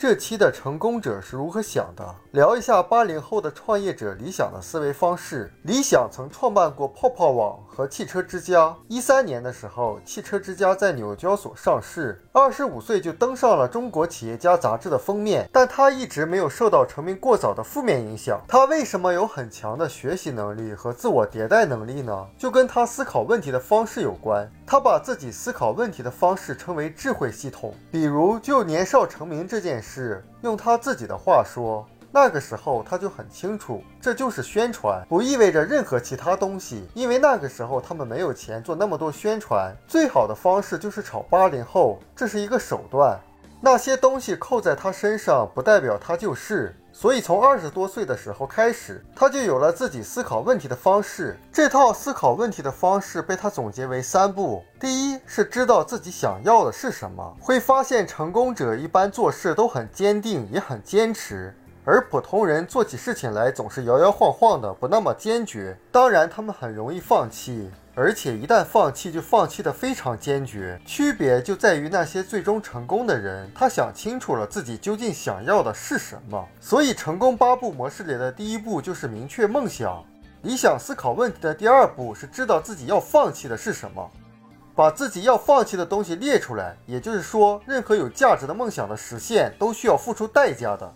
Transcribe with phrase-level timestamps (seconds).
[0.00, 2.14] 这期的成功者是如何想的？
[2.30, 5.52] 聊一下八零后的创业者理想的思维方式。
[5.64, 8.74] 理想曾创办过泡泡网和汽车之家。
[8.88, 15.46] 一三年的时候，汽车之家在纽交所上市，二十五岁就登上了中国企业家杂志的封面。
[15.52, 18.40] 但他一直没有受到成名过早的负面影响。
[18.48, 22.26] 他为什么有很强的学习能力和自我迭代能力呢？
[22.38, 24.50] 就跟他思考问题的方式有关。
[24.66, 27.74] 他把自己思考问题的方式称为智慧系统。
[27.90, 36.86] 比如，就年少成名这件事，是用他自己的话说，那个时候他就很清楚，这就是宣传，不意味着任何其他东西。
[36.94, 43.18] 因为那个时候他们没有钱做那么多宣传，最好的方式就是炒八零后，这是一个手段。
[43.60, 46.72] 那些东西扣在他身上，不代表他就是。
[46.92, 51.38] 所以，从二十多岁的时候开始，他就有了自己思考问题的方式。
[51.52, 57.36] 这套思考问题的方式被他总结为三步：第一是知道自己想要的是什么。
[57.40, 61.54] 会发现，成功者一般做事都很坚定，也很坚持，
[61.92, 65.76] 而普通人做起事情来总是摇摇晃晃的，不那么坚决。
[65.90, 67.68] 当然，他们很容易放弃。
[67.96, 70.80] 而且一旦放弃，就放弃的非常坚决。
[70.86, 76.48] 区别就在于那些最终成功的人，他想清楚了自己究竟想要的是什么。
[76.60, 80.00] 所以，成功八步模式里的第一步就是明确梦想。
[80.42, 84.08] 理想思考问题的第二步是知道自己要放弃的是什么，
[84.76, 86.76] 把自己要放弃的东西列出来。
[86.86, 90.94] 也就是说，任何有价值的梦想的实现都需要付出代价的。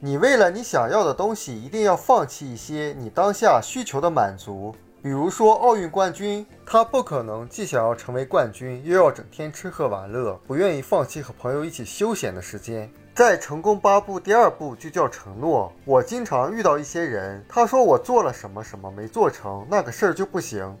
[0.00, 4.74] 你为了你想要的东西，一定要放弃一些你当下需求的满足。
[5.02, 12.90] 比如说奥运冠军，他不可能既想要成为冠军，又要整天吃喝玩乐，不愿意放弃和朋友一起休闲的时间。
[13.14, 15.72] 在成功八步，第二步就叫承诺。
[15.84, 20.76] 我经常遇到一些人，他说我做了什么什么没做成，那个事儿就不行。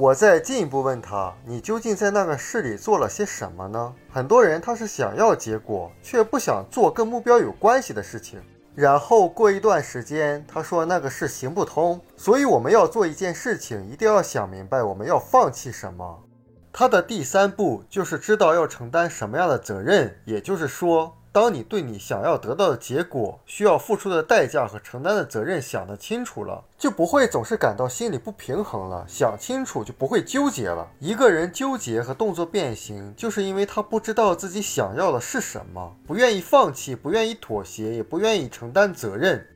[0.00, 3.92] 我再进一步问他，你究竟在那个事里做了些什么呢？
[4.08, 8.40] 很多人他是想要结果，却不想做跟目标有关系的事情。
[8.76, 16.22] 然后过一段时间，他说那个事行不通，所以我们要做一件事情，一定要想明白我们要放弃什么。
[16.72, 21.12] 他的第三步就是知道要承担什么样的责任，也就是说。
[21.30, 29.04] 当你对你想要得到的结果、需要付出的代价和承担的责任想得清楚了，就不会总是感到心里不平衡了。
[29.06, 30.88] 想清楚就不会纠结了。
[30.98, 39.46] 一个人纠结和动作变形，就是因为他不知道自己想要的是什么，不愿意放弃，不愿意妥协，也不愿意承担责任。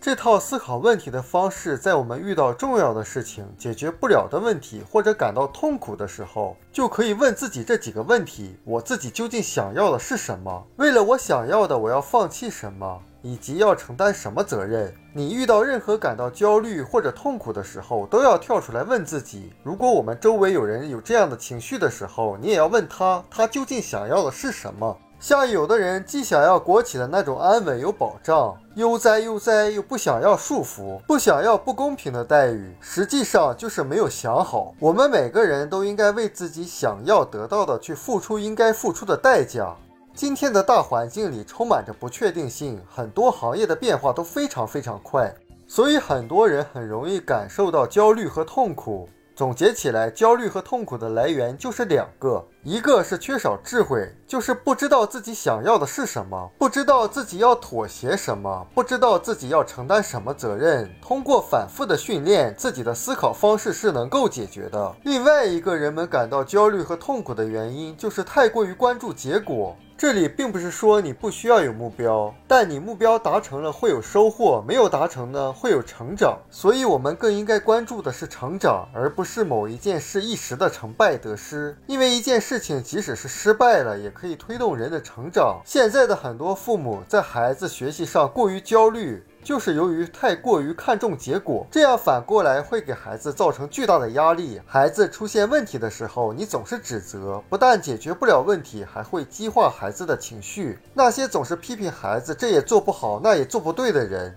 [0.00, 10.64] 这套思考问题的方式，在我们遇到重要的事情、解决不了的问题或者感到痛苦的时候，就可以问自己这几个问题：我自己究竟想要的是什么？
[10.76, 13.02] 为了我想要的，我要放弃什么？
[13.22, 14.94] 以及要承担什么责任？
[15.12, 24.96] 你遇到任何感到焦虑或者痛苦的时候，都要跳出来问自己：如果我们周围有人有这样的情绪的时候，你也要问他，他究竟想要的是什么？
[25.20, 34.72] 像有的人既想要国企的那种安稳有保障，悠哉悠哉，又不想要束缚，不想要不公平的待遇，实际上就是没有想好。
[34.78, 39.74] 我们每个人都应该为自己想要得到的去付出应该付出的代价。
[40.14, 45.34] 今天的大环境里充满着不确定性，很多行业的变化都非常非常快，
[45.66, 49.08] 所以很多人很容易感受到焦虑和痛苦。
[49.38, 60.90] 总结起来，焦虑和痛苦的来源就是两个，一个是缺少智慧，就是不知道自己想要的是什么，不知道自己要妥协什么，不知道自己要承担什么责任。
[61.00, 64.92] 通过反复的训练，自己的思考方式是能够解决的。
[65.04, 69.76] 另外一个人们感到焦虑和痛苦的原因，就是太过于关注结果。
[69.98, 76.38] 这里并不是说你不需要有目标，但你目标达成了会有收获，没有达成呢会有成长。
[76.52, 81.76] 所以，我们更应该关注的是成长，而不是某一件事一时的成败得失。
[81.88, 85.60] 因为一件事情即使是失败了，也可以推动人的成长。
[85.64, 89.26] 现在的很多父母在孩子学习上过于焦虑。
[89.48, 94.60] 就是由于太过于看重结果，这样反过来会给孩子造成巨大的压力。
[94.66, 100.78] 孩子出现问题的时候，你总是指责，不但解决不了问题，还会激化孩子的情绪。
[100.92, 104.36] 那些总是批评孩子这也做不好，那也做不对的人。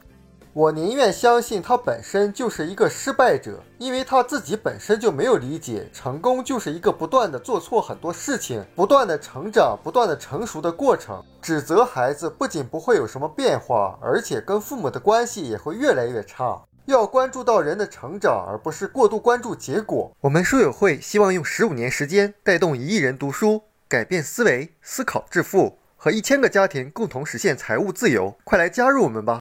[0.53, 11.23] 我宁愿相信他本身就是一个失败者，因为他自己本身就没有理解成功就是一个不断的做错很多事情、不断的成长、不断的成熟的过程。
[11.41, 16.61] 指责孩子不仅不会有什么变化，而且跟父母的关系也会越来越差。
[16.83, 20.11] 要关注到人的成长，而不是过度关注结果。
[20.19, 28.35] 我们书友会希望用十五年时间带动一亿人读书，改变思维，思考致富，和一千个家庭共同实现财务自由。
[28.43, 29.29] 快来加入我们吧！